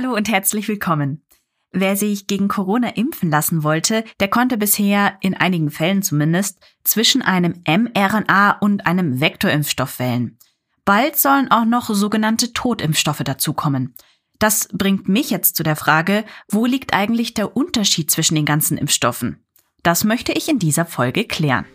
[0.00, 1.24] Hallo und herzlich willkommen.
[1.72, 7.20] Wer sich gegen Corona impfen lassen wollte, der konnte bisher, in einigen Fällen zumindest, zwischen
[7.20, 10.38] einem mRNA und einem Vektorimpfstoff wählen.
[10.84, 13.96] Bald sollen auch noch sogenannte Totimpfstoffe dazukommen.
[14.38, 18.78] Das bringt mich jetzt zu der Frage, wo liegt eigentlich der Unterschied zwischen den ganzen
[18.78, 19.44] Impfstoffen?
[19.82, 21.66] Das möchte ich in dieser Folge klären.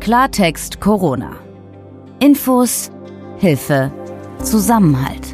[0.00, 1.36] Klartext Corona.
[2.18, 2.90] Infos,
[3.38, 3.92] Hilfe,
[4.42, 5.33] Zusammenhalt.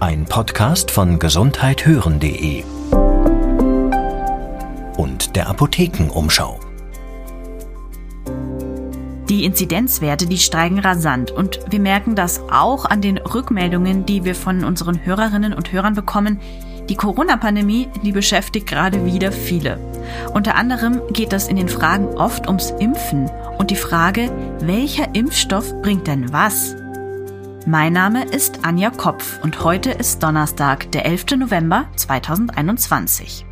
[0.00, 2.64] Ein Podcast von gesundheithören.de
[4.96, 6.58] und der Apothekenumschau.
[9.28, 14.34] Die Inzidenzwerte, die steigen rasant und wir merken das auch an den Rückmeldungen, die wir
[14.34, 16.40] von unseren Hörerinnen und Hörern bekommen.
[16.88, 19.78] Die Corona-Pandemie, die beschäftigt gerade wieder viele.
[20.34, 24.30] Unter anderem geht es in den Fragen oft ums Impfen und die Frage,
[24.60, 26.76] welcher Impfstoff bringt denn was?
[27.66, 31.36] Mein Name ist Anja Kopf und heute ist Donnerstag, der 11.
[31.38, 33.46] November 2021.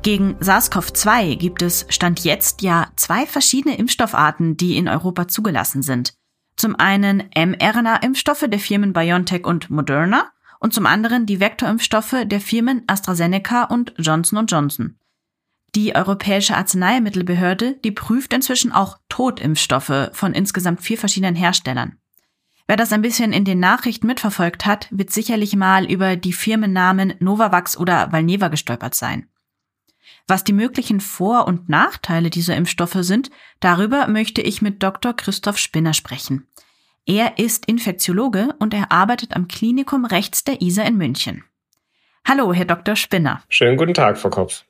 [0.00, 6.14] Gegen SARS-CoV-2 gibt es Stand jetzt ja zwei verschiedene Impfstoffarten, die in Europa zugelassen sind.
[6.56, 12.82] Zum einen mRNA-Impfstoffe der Firmen BioNTech und Moderna und zum anderen die Vektorimpfstoffe der Firmen
[12.86, 14.96] AstraZeneca und Johnson Johnson.
[15.78, 22.00] Die Europäische Arzneimittelbehörde, die prüft inzwischen auch Totimpfstoffe von insgesamt vier verschiedenen Herstellern.
[22.66, 27.14] Wer das ein bisschen in den Nachrichten mitverfolgt hat, wird sicherlich mal über die Firmennamen
[27.20, 29.28] Novavax oder Valneva gestolpert sein.
[30.26, 35.14] Was die möglichen Vor- und Nachteile dieser Impfstoffe sind, darüber möchte ich mit Dr.
[35.14, 36.48] Christoph Spinner sprechen.
[37.06, 41.44] Er ist Infektiologe und er arbeitet am Klinikum rechts der ISA in München.
[42.26, 42.96] Hallo, Herr Dr.
[42.96, 43.44] Spinner.
[43.48, 44.64] Schönen guten Tag, Frau Kopf.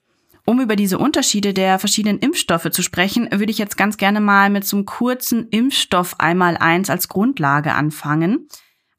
[0.48, 4.48] Um über diese Unterschiede der verschiedenen Impfstoffe zu sprechen, würde ich jetzt ganz gerne mal
[4.48, 8.48] mit so einem kurzen Impfstoff einmal eins als Grundlage anfangen.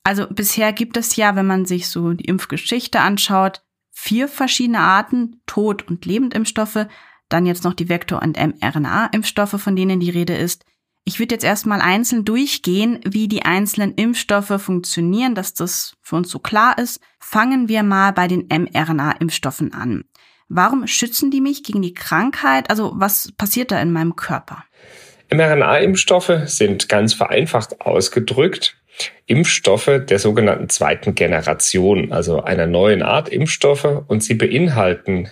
[0.03, 5.41] Also bisher gibt es ja, wenn man sich so die Impfgeschichte anschaut, vier verschiedene Arten,
[5.47, 6.85] Tod- und Lebendimpfstoffe,
[7.29, 10.65] dann jetzt noch die Vektor- und mRNA-Impfstoffe, von denen die Rede ist.
[11.03, 16.29] Ich würde jetzt erstmal einzeln durchgehen, wie die einzelnen Impfstoffe funktionieren, dass das für uns
[16.29, 16.99] so klar ist.
[17.19, 20.03] Fangen wir mal bei den mRNA-Impfstoffen an.
[20.49, 22.69] Warum schützen die mich gegen die Krankheit?
[22.69, 24.63] Also was passiert da in meinem Körper?
[25.31, 28.75] mRNA-Impfstoffe sind ganz vereinfacht ausgedrückt
[29.27, 35.29] Impfstoffe der sogenannten zweiten Generation, also einer neuen Art Impfstoffe, und sie beinhalten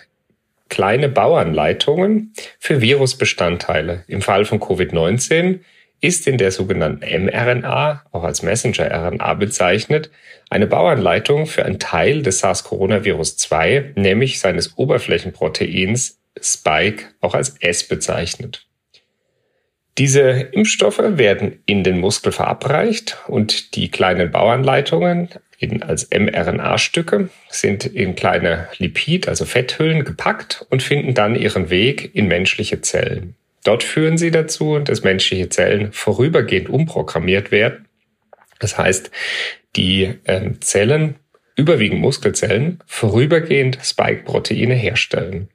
[0.69, 4.03] kleine Bauanleitungen für Virusbestandteile.
[4.07, 5.59] Im Fall von Covid-19
[6.01, 10.11] ist in der sogenannten mRNA, auch als Messenger-RNA bezeichnet,
[10.49, 18.67] eine Bauanleitung für einen Teil des SARS-Coronavirus-2, nämlich seines Oberflächenproteins Spike, auch als S bezeichnet.
[19.97, 20.21] Diese
[20.51, 28.15] Impfstoffe werden in den Muskel verabreicht und die kleinen Bauanleitungen in, als mRNA-Stücke sind in
[28.15, 33.35] kleine Lipid, also Fetthüllen, gepackt und finden dann ihren Weg in menschliche Zellen.
[33.67, 37.85] Dort führen sie dazu, dass menschliche Zellen vorübergehend umprogrammiert werden.
[38.59, 39.11] Das heißt,
[39.75, 41.15] die äh, Zellen,
[41.57, 45.49] überwiegend Muskelzellen, vorübergehend Spike-Proteine herstellen.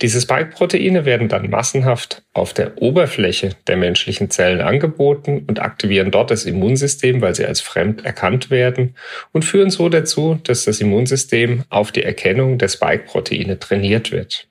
[0.00, 6.30] Diese Spike-Proteine werden dann massenhaft auf der Oberfläche der menschlichen Zellen angeboten und aktivieren dort
[6.30, 8.96] das Immunsystem, weil sie als fremd erkannt werden
[9.32, 14.48] und führen so dazu, dass das Immunsystem auf die Erkennung der Spike-Proteine trainiert wird.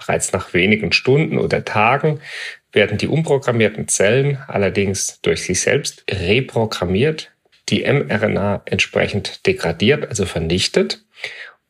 [0.00, 2.20] Bereits nach wenigen Stunden oder Tagen
[2.72, 7.32] werden die umprogrammierten Zellen allerdings durch sich selbst reprogrammiert,
[7.68, 11.04] die mRNA entsprechend degradiert, also vernichtet.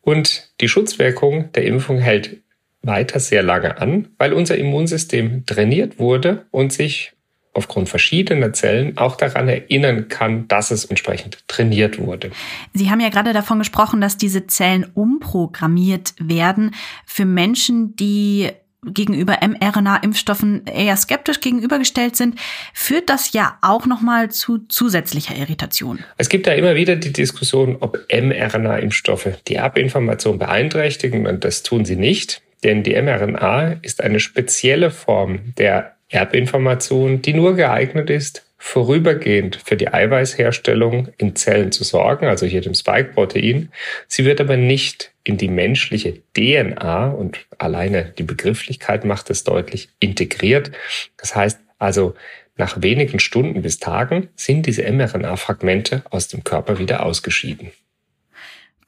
[0.00, 2.38] Und die Schutzwirkung der Impfung hält
[2.82, 7.12] weiter sehr lange an, weil unser Immunsystem trainiert wurde und sich
[7.52, 12.30] aufgrund verschiedener Zellen auch daran erinnern kann, dass es entsprechend trainiert wurde.
[12.72, 16.74] Sie haben ja gerade davon gesprochen, dass diese Zellen umprogrammiert werden
[17.06, 18.50] für Menschen, die
[18.82, 22.36] gegenüber mRNA-Impfstoffen eher skeptisch gegenübergestellt sind,
[22.72, 25.98] führt das ja auch nochmal zu zusätzlicher Irritation.
[26.16, 31.84] Es gibt da immer wieder die Diskussion, ob mRNA-Impfstoffe die Erbinformation beeinträchtigen und das tun
[31.84, 38.44] sie nicht, denn die mRNA ist eine spezielle Form der Erbinformation, die nur geeignet ist,
[38.58, 43.72] vorübergehend für die Eiweißherstellung in Zellen zu sorgen, also hier dem Spike-Protein.
[44.06, 49.88] Sie wird aber nicht in die menschliche DNA und alleine die Begrifflichkeit macht es deutlich
[49.98, 50.72] integriert.
[51.16, 52.14] Das heißt also,
[52.56, 57.70] nach wenigen Stunden bis Tagen sind diese mRNA-Fragmente aus dem Körper wieder ausgeschieden.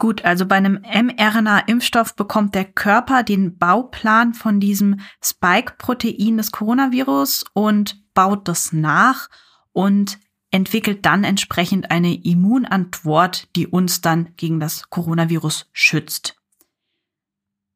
[0.02, 7.44] Gut, also bei einem mRNA-Impfstoff bekommt der Körper den Bauplan von diesem Spike-Protein des Coronavirus
[7.52, 9.31] und baut das nach
[9.70, 10.19] und
[10.50, 16.34] entwickelt dann entsprechend eine Immunantwort, die uns dann gegen das Coronavirus schützt.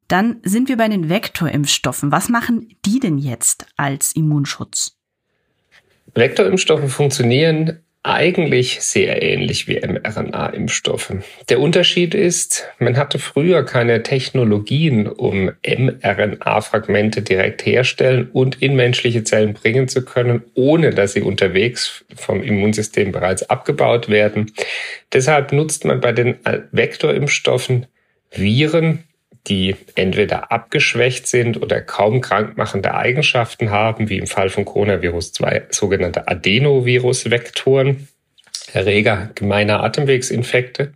[0.08, 2.10] Dann sind wir bei den Vektorimpfstoffen.
[2.10, 4.98] Was machen die denn jetzt als Immunschutz?
[6.12, 11.12] Vektorimpfstoffe funktionieren eigentlich sehr ähnlich wie mRNA-Impfstoffe.
[11.48, 19.24] Der Unterschied ist, man hatte früher keine Technologien, um mRNA-Fragmente direkt herstellen und in menschliche
[19.24, 24.52] Zellen bringen zu können, ohne dass sie unterwegs vom Immunsystem bereits abgebaut werden.
[25.12, 26.36] Deshalb nutzt man bei den
[26.70, 27.86] Vektorimpfstoffen
[28.30, 29.04] Viren,
[29.48, 35.66] die entweder abgeschwächt sind oder kaum krankmachende Eigenschaften haben, wie im Fall von Coronavirus 2
[35.70, 38.08] sogenannte Adenovirus-Vektoren,
[38.72, 40.92] Erreger gemeiner Atemwegsinfekte,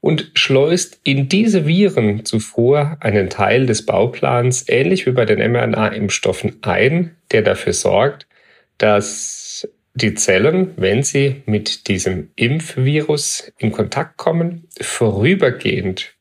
[0.00, 6.58] und schleust in diese Viren zuvor einen Teil des Bauplans, ähnlich wie bei den mRNA-Impfstoffen,
[6.62, 8.28] ein, der dafür sorgt,
[8.76, 16.14] dass die Zellen, wenn sie mit diesem Impfvirus in Kontakt kommen, vorübergehend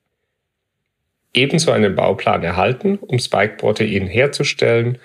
[1.37, 4.97] ebenso einen Bauplan erhalten, um Spike-Protein herzustellen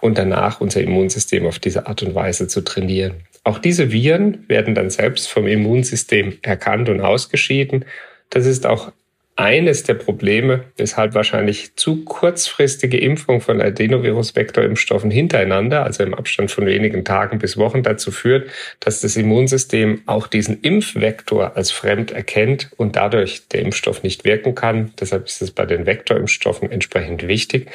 [0.00, 3.24] und danach unser Immunsystem auf diese Art und Weise zu trainieren.
[3.44, 7.84] Auch diese Viren werden dann selbst vom Immunsystem erkannt und ausgeschieden.
[8.30, 8.92] Das ist auch
[9.38, 16.66] eines der Probleme, weshalb wahrscheinlich zu kurzfristige Impfung von Adenovirus-Vektorimpfstoffen hintereinander, also im Abstand von
[16.66, 18.50] wenigen Tagen bis Wochen, dazu führt,
[18.80, 24.56] dass das Immunsystem auch diesen Impfvektor als fremd erkennt und dadurch der Impfstoff nicht wirken
[24.56, 24.92] kann.
[24.98, 27.70] Deshalb ist es bei den Vektorimpfstoffen entsprechend wichtig,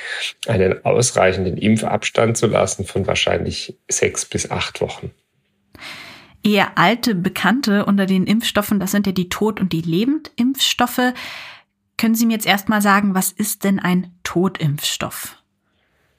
[0.48, 5.12] einen ausreichenden Impfabstand zu lassen von wahrscheinlich sechs bis acht Wochen
[6.44, 11.14] eher alte Bekannte unter den Impfstoffen, das sind ja die Tod- und die Lebendimpfstoffe.
[11.98, 15.43] Können Sie mir jetzt erstmal sagen, was ist denn ein Totimpfstoff?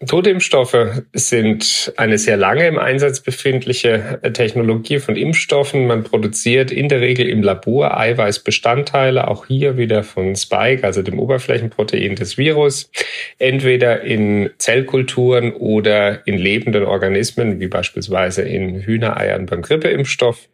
[0.06, 5.86] Totimpfstoffe sind eine sehr lange im Einsatz befindliche Technologie von Impfstoffen.
[5.86, 11.18] Man produziert in der Regel im Labor Eiweißbestandteile, auch hier wieder von Spike, also dem
[11.18, 12.90] Oberflächenprotein des Virus,
[13.38, 20.48] entweder in Zellkulturen oder in lebenden Organismen, wie beispielsweise in Hühnereiern beim Grippeimpfstoff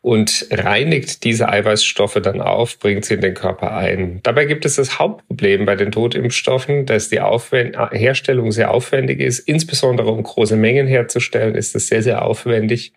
[0.00, 4.20] und reinigt diese Eiweißstoffe dann auf, bringt sie in den Körper ein.
[4.22, 9.40] Dabei gibt es das Hauptproblem bei den Totimpfstoffen, dass die Aufwend Herstellung sehr aufwendig ist.
[9.40, 12.92] Insbesondere um große Mengen herzustellen, ist es sehr, sehr aufwendig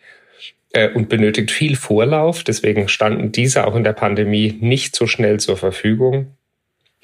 [0.73, 2.43] äh, und benötigt viel Vorlauf.
[2.43, 6.35] Deswegen standen diese auch in der Pandemie nicht so schnell zur Verfügung.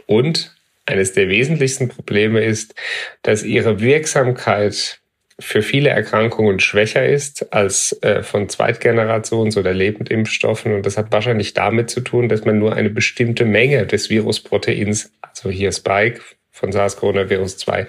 [0.05, 0.55] Und
[0.85, 2.73] eines der wesentlichsten Probleme ist,
[3.21, 5.01] dass ihre Wirksamkeit
[5.39, 10.73] für viele Erkrankungen schwächer ist als äh, von Zweitgenerations- oder Lebendimpfstoffen.
[10.73, 15.11] Und das hat wahrscheinlich damit zu tun, dass man nur eine bestimmte Menge des Virusproteins,
[15.21, 17.85] also hier Spike von SARS-CoV-2,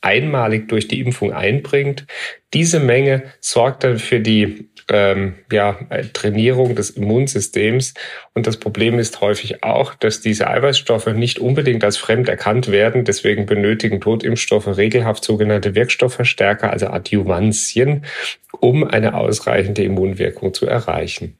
[0.00, 2.06] einmalig durch die Impfung einbringt.
[2.54, 5.78] Diese Menge sorgt dann für die ähm, ja,
[6.12, 7.94] Trainierung des Immunsystems.
[8.34, 13.04] Und das Problem ist häufig auch, dass diese Eiweißstoffe nicht unbedingt als fremd erkannt werden.
[13.04, 18.04] Deswegen benötigen Totimpfstoffe regelhaft sogenannte Wirkstoffverstärker, also Adjuvantien,
[18.60, 21.36] um eine ausreichende Immunwirkung zu erreichen.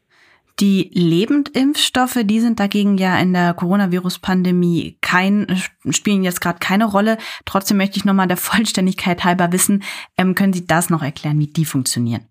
[0.58, 7.18] Die Lebendimpfstoffe, die sind dagegen ja in der Coronavirus-Pandemie kein, spielen jetzt gerade keine Rolle.
[7.44, 9.82] Trotzdem möchte ich nochmal der Vollständigkeit halber wissen,
[10.16, 12.26] ähm, können Sie das noch erklären, wie die funktionieren?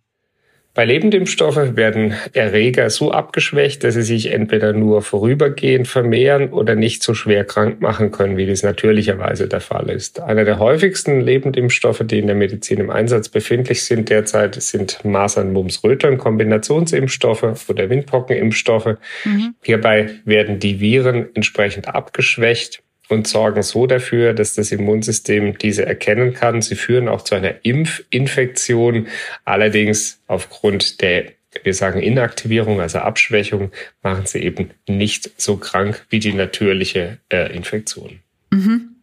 [0.76, 7.02] Bei Lebendimpfstoffe werden Erreger so abgeschwächt, dass sie sich entweder nur vorübergehend vermehren oder nicht
[7.02, 10.20] so schwer krank machen können, wie das natürlicherweise der Fall ist.
[10.20, 15.54] Einer der häufigsten Lebendimpfstoffe, die in der Medizin im Einsatz befindlich sind derzeit, sind Masern,
[15.54, 18.98] Mumps, Röteln, Kombinationsimpfstoffe oder Windpockenimpfstoffe.
[19.24, 19.56] Mhm.
[19.64, 26.34] Hierbei werden die Viren entsprechend abgeschwächt und sorgen so dafür, dass das Immunsystem diese erkennen
[26.34, 26.62] kann.
[26.62, 29.08] Sie führen auch zu einer Impfinfektion.
[29.44, 31.32] Allerdings aufgrund der,
[31.64, 33.72] wir sagen Inaktivierung, also Abschwächung,
[34.02, 38.20] machen sie eben nicht so krank wie die natürliche äh, Infektion.
[38.52, 38.96] Mhm.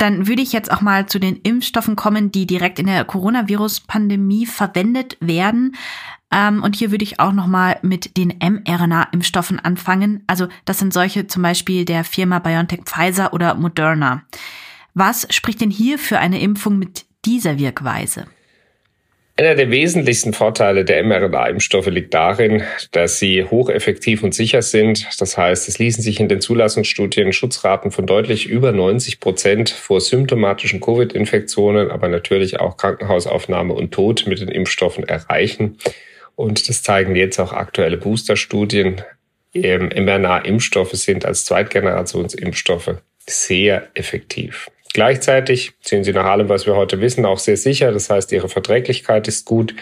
[0.00, 4.46] Dann würde ich jetzt auch mal zu den Impfstoffen kommen, die direkt in der Coronavirus-Pandemie
[4.46, 5.76] verwendet werden.
[6.32, 10.22] Ähm, und hier würde ich auch nochmal mit den mRNA-Impfstoffen anfangen.
[10.26, 14.22] Also das sind solche zum Beispiel der Firma BioNTech Pfizer oder Moderna.
[14.94, 18.26] Was spricht denn hier für eine Impfung mit dieser Wirkweise?
[19.36, 25.08] Einer der wesentlichsten Vorteile der mRNA-Impfstoffe liegt darin, dass sie hocheffektiv und sicher sind.
[25.18, 30.02] Das heißt, es ließen sich in den Zulassungsstudien Schutzraten von deutlich über 90 Prozent vor
[30.02, 35.78] symptomatischen Covid-Infektionen, aber natürlich auch Krankenhausaufnahme und Tod mit den Impfstoffen erreichen.
[36.40, 39.02] Und das zeigen jetzt auch aktuelle Boosterstudien.
[39.52, 42.94] mRNA-Impfstoffe sind als Zweitgenerationsimpfstoffe
[43.26, 44.70] sehr effektiv.
[44.94, 47.92] Gleichzeitig sind sie nach allem, was wir heute wissen, auch sehr sicher.
[47.92, 49.74] Das heißt, ihre Verträglichkeit ist gut,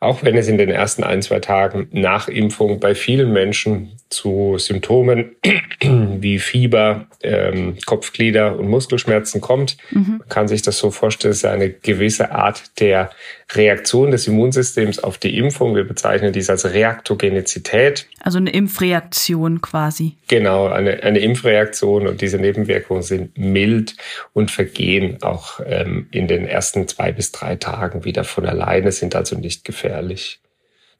[0.00, 4.56] auch wenn es in den ersten ein, zwei Tagen nach Impfung bei vielen Menschen zu
[4.56, 5.36] Symptomen
[5.82, 9.76] wie Fieber, ähm, Kopfglieder und Muskelschmerzen kommt.
[9.90, 10.16] Mhm.
[10.18, 13.10] Man kann sich das so vorstellen, es ist eine gewisse Art der
[13.52, 15.76] Reaktion des Immunsystems auf die Impfung.
[15.76, 18.06] Wir bezeichnen dies als Reaktogenizität.
[18.20, 20.16] Also eine Impfreaktion quasi.
[20.28, 23.94] Genau, eine, eine Impfreaktion und diese Nebenwirkungen sind mild
[24.32, 29.14] und vergehen auch ähm, in den ersten zwei bis drei Tagen wieder von alleine, sind
[29.14, 30.40] also nicht gefährlich.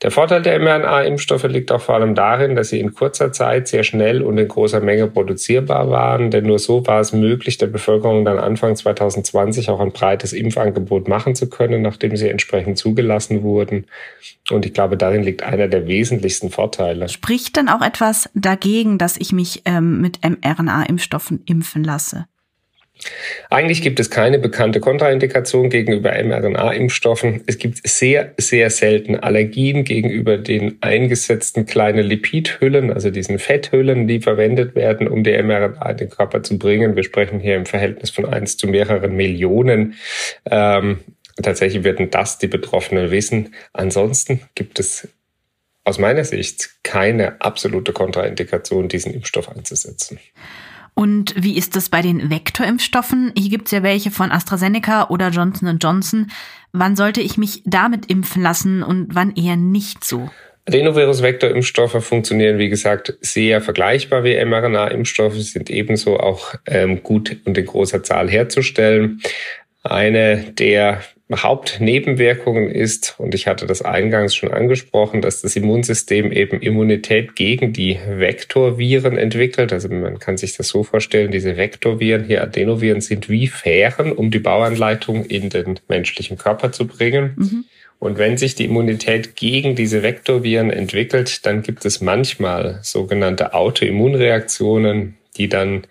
[0.03, 3.83] Der Vorteil der mRNA-Impfstoffe liegt auch vor allem darin, dass sie in kurzer Zeit sehr
[3.83, 8.27] schnell und in großer Menge produzierbar waren, denn nur so war es möglich, der Bevölkerung
[8.27, 13.87] dann Anfang 2020 auch ein breites Impfangebot machen zu können, nachdem sie entsprechend zugelassen wurden.
[14.51, 17.09] Und ich glaube, darin liegt einer der wesentlichsten Vorteile.
[17.09, 22.27] Spricht denn auch etwas dagegen, dass ich mich ähm, mit mRNA-Impfstoffen impfen lasse?
[23.51, 27.43] Eigentlich gibt es keine bekannte Kontraindikation gegenüber mRNA-Impfstoffen.
[27.47, 34.21] Es gibt sehr, sehr selten Allergien gegenüber den eingesetzten kleinen Lipidhüllen, also diesen Fetthüllen, die
[34.21, 36.97] verwendet werden, um die mRNA in den Körper zu bringen.
[36.97, 39.95] Wir sprechen hier im Verhältnis von eins zu mehreren Millionen.
[40.51, 41.01] Ähm,
[41.43, 43.55] tatsächlich werden das die Betroffenen wissen.
[43.73, 45.09] Ansonsten gibt es
[45.85, 50.19] aus meiner Sicht keine absolute Kontraindikation, diesen Impfstoff einzusetzen.
[50.99, 53.33] Und wie ist es bei den Vektorimpfstoffen?
[53.37, 56.31] Hier gibt es ja welche von AstraZeneca oder Johnson Johnson.
[56.73, 60.31] Wann sollte ich mich damit impfen lassen und wann eher nicht so?
[60.67, 67.67] Adenovirus-Vektorimpfstoffe funktionieren, wie gesagt, sehr vergleichbar wie mRNA-Impfstoffe, sind ebenso auch ähm, gut und in
[67.67, 69.21] großer Zahl herzustellen.
[69.83, 71.03] Eine der
[71.35, 77.73] Hauptnebenwirkungen ist, und ich hatte das eingangs schon angesprochen, dass das Immunsystem eben Immunität gegen
[77.73, 79.73] die Vektorviren entwickelt.
[79.73, 84.31] Also man kann sich das so vorstellen, diese Vektorviren, hier Adenoviren, sind wie Fähren, um
[84.31, 87.35] die Bauanleitung in den menschlichen Körper zu bringen.
[87.37, 87.65] Mhm.
[87.99, 95.17] Und wenn sich die Immunität gegen diese Vektorviren entwickelt, dann gibt es manchmal sogenannte Autoimmunreaktionen,
[95.37, 95.89] die dann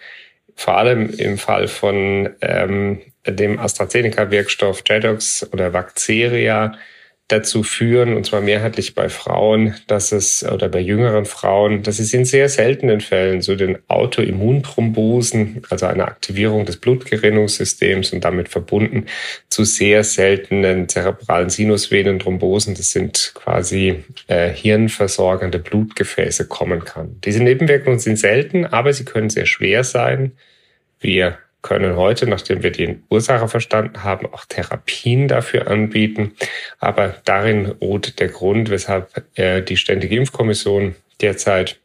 [0.55, 6.73] vor allem im Fall von ähm, dem AstraZeneca-Wirkstoff Jedox oder Vacceria
[7.27, 12.13] dazu führen, und zwar mehrheitlich bei Frauen, dass es, oder bei jüngeren Frauen, dass es
[12.13, 19.05] in sehr seltenen Fällen zu den Autoimmunthrombosen, also einer Aktivierung des Blutgerinnungssystems und damit verbunden
[19.49, 27.19] zu sehr seltenen zerebralen Sinusvenenthrombosen, das sind quasi äh, hirnversorgende Blutgefäße, kommen kann.
[27.25, 30.33] Diese Nebenwirkungen sind selten, aber sie können sehr schwer sein.
[30.99, 36.33] Wir können heute, nachdem wir die Ursache verstanden haben, auch Therapien dafür anbieten.
[36.77, 41.79] Aber darin ruht der Grund, weshalb äh, die Ständige Impfkommission derzeit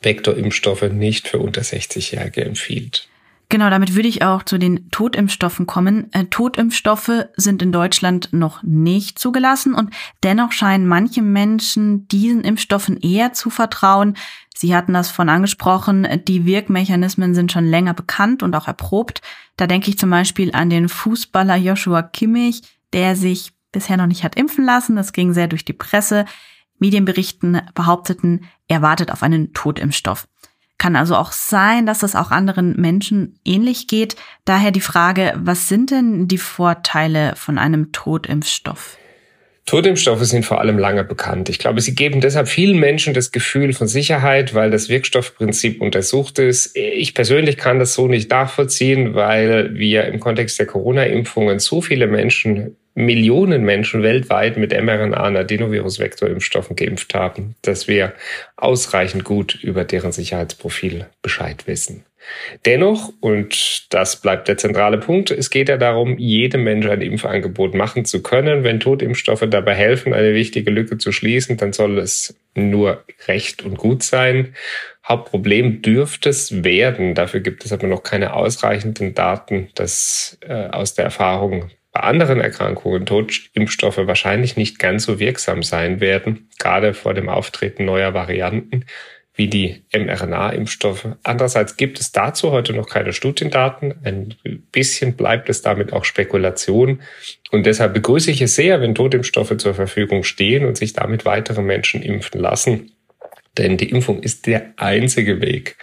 [0.00, 3.08] Vektorimpfstoffe nicht für unter 60-Jährige empfiehlt.
[3.50, 6.10] Genau, damit würde ich auch zu den Totimpfstoffen kommen.
[6.12, 9.92] Äh, Totimpfstoffe sind in Deutschland noch nicht zugelassen und
[10.22, 14.16] dennoch scheinen manche Menschen diesen Impfstoffen eher zu vertrauen.
[14.54, 19.20] Sie hatten das von angesprochen, die Wirkmechanismen sind schon länger bekannt und auch erprobt.
[19.56, 24.22] Da denke ich zum Beispiel an den Fußballer Joshua Kimmich, der sich bisher noch nicht
[24.22, 24.94] hat impfen lassen.
[24.94, 26.24] Das ging sehr durch die Presse.
[26.78, 30.28] Medienberichten behaupteten, er wartet auf einen Totimpfstoff.
[30.80, 34.16] Kann also auch sein, dass es auch anderen Menschen ähnlich geht.
[34.46, 38.96] Daher die Frage, was sind denn die Vorteile von einem Totimpfstoff?
[39.66, 41.50] Totimpfstoffe sind vor allem lange bekannt.
[41.50, 46.38] Ich glaube, sie geben deshalb vielen Menschen das Gefühl von Sicherheit, weil das Wirkstoffprinzip untersucht
[46.38, 46.74] ist.
[46.74, 52.06] Ich persönlich kann das so nicht nachvollziehen, weil wir im Kontext der Corona-Impfungen so viele
[52.06, 58.14] Menschen Millionen Menschen weltweit mit mRNA- und Adenovirus-Vektorimpfstoffen geimpft haben, dass wir
[58.56, 62.04] ausreichend gut über deren Sicherheitsprofil Bescheid wissen.
[62.66, 67.74] Dennoch, und das bleibt der zentrale Punkt, es geht ja darum, jedem Menschen ein Impfangebot
[67.74, 68.62] machen zu können.
[68.62, 73.78] Wenn Totimpfstoffe dabei helfen, eine wichtige Lücke zu schließen, dann soll es nur recht und
[73.78, 74.54] gut sein.
[75.06, 77.14] Hauptproblem dürfte es werden.
[77.14, 82.40] Dafür gibt es aber noch keine ausreichenden Daten, dass äh, aus der Erfahrung bei anderen
[82.40, 88.84] Erkrankungen Totimpfstoffe wahrscheinlich nicht ganz so wirksam sein werden, gerade vor dem Auftreten neuer Varianten
[89.34, 91.08] wie die mRNA-Impfstoffe.
[91.22, 93.94] Andererseits gibt es dazu heute noch keine Studiendaten.
[94.04, 94.34] Ein
[94.70, 97.00] bisschen bleibt es damit auch Spekulation.
[97.50, 101.62] Und deshalb begrüße ich es sehr, wenn Totimpfstoffe zur Verfügung stehen und sich damit weitere
[101.62, 102.92] Menschen impfen lassen.
[103.56, 105.76] Denn die Impfung ist der einzige Weg,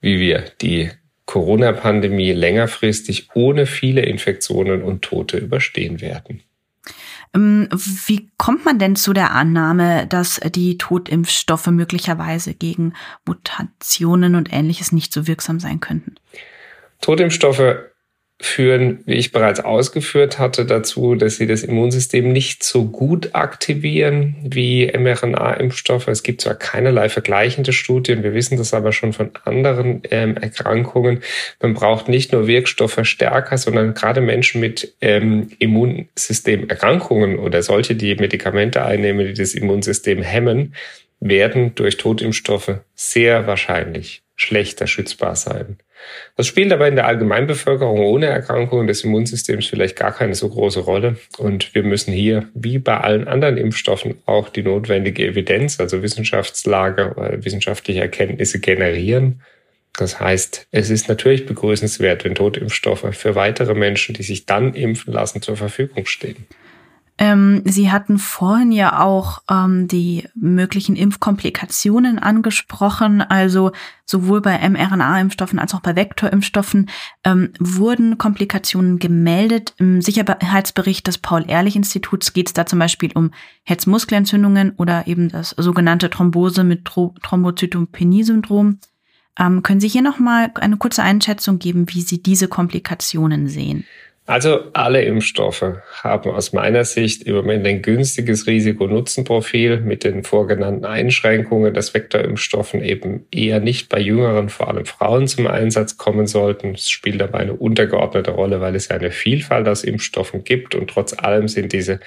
[0.00, 0.90] wie wir die
[1.30, 6.42] Corona-Pandemie längerfristig ohne viele Infektionen und Tote überstehen werden.
[7.32, 7.68] Ähm,
[8.06, 12.94] wie kommt man denn zu der Annahme, dass die Totimpfstoffe möglicherweise gegen
[13.26, 16.16] Mutationen und ähnliches nicht so wirksam sein könnten?
[17.00, 17.76] Totimpfstoffe
[18.42, 24.36] führen, wie ich bereits ausgeführt hatte, dazu, dass sie das Immunsystem nicht so gut aktivieren
[24.42, 26.08] wie mRNA-Impfstoffe.
[26.08, 31.20] Es gibt zwar keinerlei vergleichende Studien, wir wissen das aber schon von anderen ähm, Erkrankungen.
[31.60, 38.82] Man braucht nicht nur Wirkstoffverstärker, sondern gerade Menschen mit ähm, Immunsystemerkrankungen oder solche, die Medikamente
[38.82, 40.74] einnehmen, die das Immunsystem hemmen,
[41.20, 45.76] werden durch Totimpfstoffe sehr wahrscheinlich schlechter schützbar sein.
[46.36, 50.80] Das spielt aber in der Allgemeinbevölkerung ohne Erkrankungen des Immunsystems vielleicht gar keine so große
[50.80, 51.16] Rolle.
[51.38, 57.14] Und wir müssen hier, wie bei allen anderen Impfstoffen, auch die notwendige Evidenz, also Wissenschaftslage,
[57.16, 59.42] äh, wissenschaftliche Erkenntnisse generieren.
[59.96, 65.12] Das heißt, es ist natürlich begrüßenswert, wenn Totimpfstoffe für weitere Menschen, die sich dann impfen
[65.12, 66.46] lassen, zur Verfügung stehen.
[67.22, 73.20] Ähm, Sie hatten vorhin ja auch ähm, die möglichen Impfkomplikationen angesprochen.
[73.20, 73.72] Also
[74.06, 76.88] sowohl bei mRNA-Impfstoffen als auch bei Vektorimpfstoffen
[77.24, 79.74] ähm, wurden Komplikationen gemeldet.
[79.76, 83.32] Im Sicherheitsbericht des Paul-Ehrlich-Instituts geht es da zum Beispiel um
[83.64, 88.78] Herzmuskelentzündungen oder eben das sogenannte Thrombose mit Thrombozytopenie-Syndrom.
[89.38, 93.84] Ähm, können Sie hier nochmal eine kurze Einschätzung geben, wie Sie diese Komplikationen sehen?
[94.30, 95.64] Also alle Impfstoffe
[96.04, 102.80] haben aus meiner Sicht im Moment ein günstiges Risiko-Nutzen-Profil mit den vorgenannten Einschränkungen, dass Vektorimpfstoffen
[102.80, 106.74] eben eher nicht bei jüngeren, vor allem Frauen zum Einsatz kommen sollten.
[106.74, 110.90] Es spielt aber eine untergeordnete Rolle, weil es ja eine Vielfalt aus Impfstoffen gibt und
[110.90, 111.98] trotz allem sind diese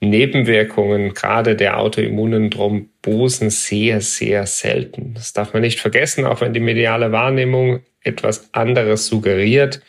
[0.00, 5.14] Nebenwirkungen, gerade der autoimmunen Thrombosen, sehr, sehr selten.
[5.14, 9.80] Das darf man nicht vergessen, auch wenn die mediale Wahrnehmung etwas anderes suggeriert,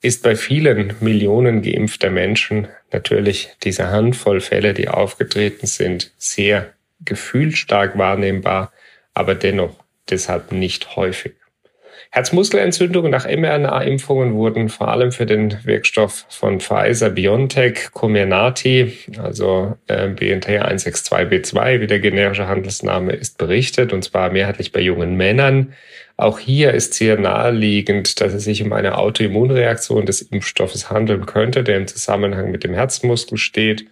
[0.00, 6.72] ist bei vielen Millionen geimpfter Menschen natürlich diese Handvoll Fälle, die aufgetreten sind, sehr
[7.04, 8.72] gefühlstark wahrnehmbar,
[9.14, 9.76] aber dennoch
[10.08, 11.32] deshalb nicht häufig.
[12.12, 20.08] Herzmuskelentzündungen nach mRNA-Impfungen wurden vor allem für den Wirkstoff von Pfizer BioNTech Comirnaty, also äh,
[20.08, 25.74] BNT 162b2, wie der generische Handelsname ist, berichtet, und zwar mehrheitlich bei jungen Männern.
[26.20, 31.64] Auch hier ist sehr naheliegend, dass es sich um eine Autoimmunreaktion des Impfstoffes handeln könnte,
[31.64, 33.86] der im Zusammenhang mit dem Herzmuskel steht.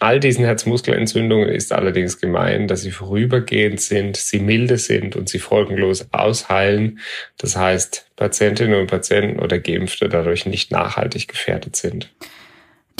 [0.00, 5.38] All diesen Herzmuskelentzündungen ist allerdings gemein, dass sie vorübergehend sind, sie milde sind und sie
[5.38, 6.98] folgenlos ausheilen.
[7.36, 12.10] Das heißt, Patientinnen und Patienten oder Geimpfte dadurch nicht nachhaltig gefährdet sind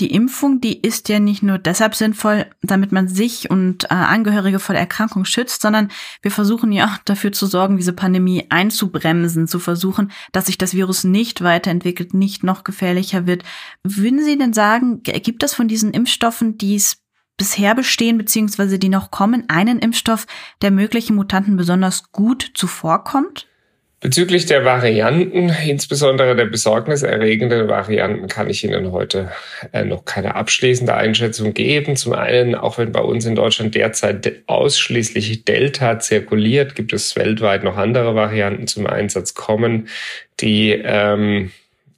[0.01, 4.59] die Impfung, die ist ja nicht nur deshalb sinnvoll, damit man sich und äh, Angehörige
[4.59, 5.91] vor der Erkrankung schützt, sondern
[6.23, 10.75] wir versuchen ja auch dafür zu sorgen, diese Pandemie einzubremsen, zu versuchen, dass sich das
[10.75, 13.43] Virus nicht weiterentwickelt, nicht noch gefährlicher wird.
[13.83, 17.03] Würden Sie denn sagen, gibt es von diesen Impfstoffen, die es
[17.37, 20.27] bisher bestehen, beziehungsweise die noch kommen, einen Impfstoff,
[20.63, 23.48] der möglichen Mutanten besonders gut zuvorkommt?
[24.01, 29.33] Bezüglich der Varianten, insbesondere der besorgniserregenden Varianten, kann ich Ihnen heute
[29.73, 31.97] äh, noch keine abschließende Einschätzung geben.
[31.97, 37.65] Zum einen, auch wenn bei uns in Deutschland derzeit ausschließlich Delta zirkuliert, gibt es weltweit
[37.65, 39.89] noch andere Varianten zum Einsatz kommen,
[40.39, 41.51] die ähm,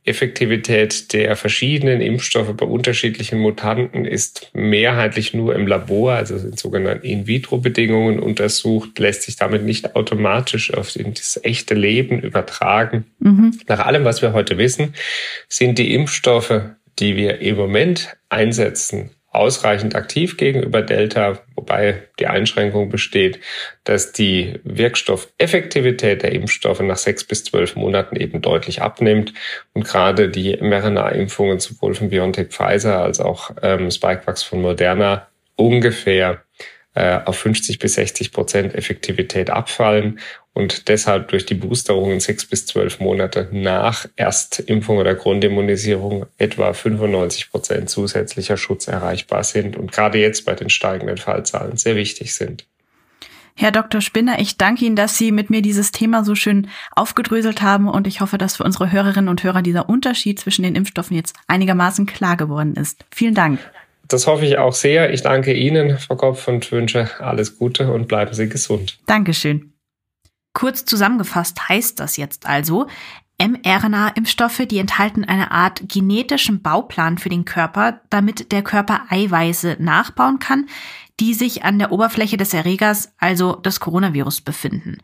[0.05, 7.05] Effektivität der verschiedenen Impfstoffe bei unterschiedlichen Mutanten ist mehrheitlich nur im Labor, also in sogenannten
[7.05, 13.05] In-vitro-Bedingungen untersucht, lässt sich damit nicht automatisch auf das echte Leben übertragen.
[13.19, 13.59] Mhm.
[13.69, 14.95] Nach allem, was wir heute wissen,
[15.49, 16.63] sind die Impfstoffe,
[16.99, 23.39] die wir im Moment einsetzen, ausreichend aktiv gegenüber Delta, wobei die Einschränkung besteht,
[23.85, 29.33] dass die Wirkstoffeffektivität der Impfstoffe nach sechs bis zwölf Monaten eben deutlich abnimmt.
[29.73, 36.43] Und gerade die mRNA-Impfungen sowohl von BioNTech Pfizer als auch ähm, Spikevax von Moderna ungefähr
[36.95, 40.19] äh, auf 50 bis 60 Prozent Effektivität abfallen
[40.53, 46.73] und deshalb durch die Boosterung in sechs bis zwölf Monate nach Erstimpfung oder Grundimmunisierung etwa
[46.73, 52.35] 95 Prozent zusätzlicher Schutz erreichbar sind und gerade jetzt bei den steigenden Fallzahlen sehr wichtig
[52.35, 52.67] sind.
[53.57, 54.01] Herr Dr.
[54.01, 58.07] Spinner, ich danke Ihnen, dass Sie mit mir dieses Thema so schön aufgedröselt haben und
[58.07, 62.07] ich hoffe, dass für unsere Hörerinnen und Hörer dieser Unterschied zwischen den Impfstoffen jetzt einigermaßen
[62.07, 63.05] klar geworden ist.
[63.11, 63.59] Vielen Dank.
[64.09, 65.13] Das hoffe ich auch sehr.
[65.13, 68.99] Ich danke Ihnen, Frau Kopf, und wünsche alles Gute und bleiben Sie gesund.
[69.07, 69.70] Dankeschön.
[70.53, 72.87] Kurz zusammengefasst heißt das jetzt also,
[73.41, 80.39] mRNA-Impfstoffe, die enthalten eine Art genetischen Bauplan für den Körper, damit der Körper Eiweiße nachbauen
[80.39, 80.67] kann,
[81.21, 84.99] die sich an der Oberfläche des Erregers, also des Coronavirus, befinden.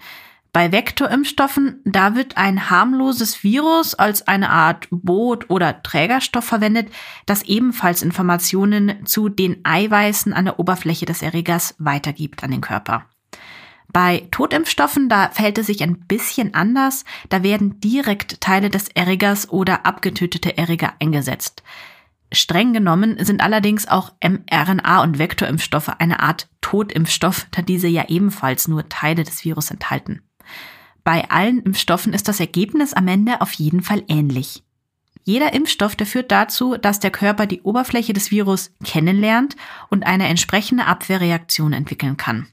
[0.52, 6.88] Bei Vektorimpfstoffen, da wird ein harmloses Virus als eine Art Boot oder Trägerstoff verwendet,
[7.26, 13.04] das ebenfalls Informationen zu den Eiweißen an der Oberfläche des Erregers weitergibt an den Körper.
[13.88, 17.04] Bei Totimpfstoffen, da verhält es sich ein bisschen anders.
[17.28, 21.62] Da werden direkt Teile des Erregers oder abgetötete Erreger eingesetzt.
[22.32, 28.68] Streng genommen sind allerdings auch mRNA- und Vektorimpfstoffe eine Art Totimpfstoff, da diese ja ebenfalls
[28.68, 30.22] nur Teile des Virus enthalten.
[31.04, 34.64] Bei allen Impfstoffen ist das Ergebnis am Ende auf jeden Fall ähnlich.
[35.22, 39.56] Jeder Impfstoff, der führt dazu, dass der Körper die Oberfläche des Virus kennenlernt
[39.88, 42.48] und eine entsprechende Abwehrreaktion entwickeln kann.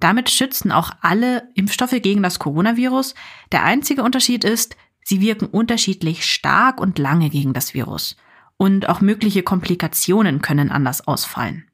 [0.00, 3.14] Damit schützen auch alle Impfstoffe gegen das Coronavirus.
[3.52, 8.16] Der einzige Unterschied ist, sie wirken unterschiedlich stark und lange gegen das Virus
[8.56, 11.64] und auch mögliche Komplikationen können anders ausfallen.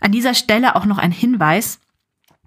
[0.00, 1.80] An dieser Stelle auch noch ein Hinweis,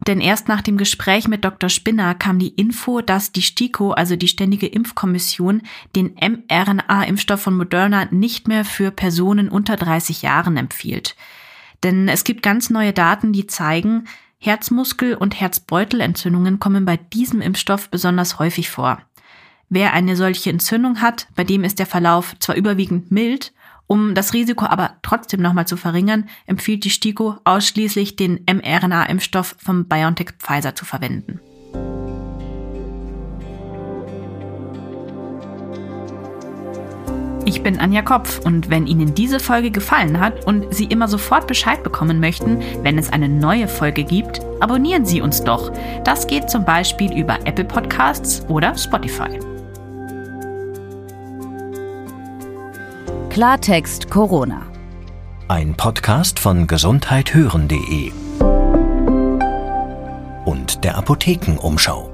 [0.07, 1.69] denn erst nach dem Gespräch mit Dr.
[1.69, 5.61] Spinner kam die Info, dass die STIKO, also die Ständige Impfkommission,
[5.95, 11.15] den mRNA-Impfstoff von Moderna nicht mehr für Personen unter 30 Jahren empfiehlt.
[11.83, 14.05] Denn es gibt ganz neue Daten, die zeigen,
[14.37, 19.01] Herzmuskel- und Herzbeutelentzündungen kommen bei diesem Impfstoff besonders häufig vor.
[19.69, 23.53] Wer eine solche Entzündung hat, bei dem ist der Verlauf zwar überwiegend mild,
[23.87, 29.85] um das Risiko aber trotzdem nochmal zu verringern, empfiehlt die STIKO ausschließlich den mRNA-Impfstoff vom
[29.85, 31.39] BioNTech Pfizer zu verwenden.
[37.45, 41.45] Ich bin Anja Kopf und wenn Ihnen diese Folge gefallen hat und Sie immer sofort
[41.45, 45.71] Bescheid bekommen möchten, wenn es eine neue Folge gibt, abonnieren Sie uns doch.
[46.05, 49.39] Das geht zum Beispiel über Apple Podcasts oder Spotify.
[53.29, 54.61] Klartext Corona.
[55.49, 58.11] Ein Podcast von gesundheithören.de
[60.45, 62.12] und der Apothekenumschau.